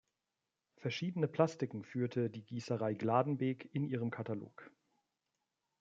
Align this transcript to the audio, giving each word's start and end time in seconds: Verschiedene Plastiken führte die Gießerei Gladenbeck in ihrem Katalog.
Verschiedene 0.77 1.27
Plastiken 1.27 1.83
führte 1.83 2.31
die 2.31 2.41
Gießerei 2.43 2.95
Gladenbeck 2.95 3.69
in 3.71 3.85
ihrem 3.87 4.09
Katalog. 4.09 4.71